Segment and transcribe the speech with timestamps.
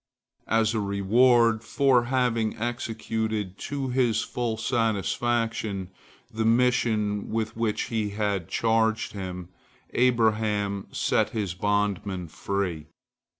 [0.47, 5.91] As a reward for having executed to his full satisfaction
[6.33, 9.49] the mission with which he had charged him,
[9.91, 12.87] Abraham set his bondman free.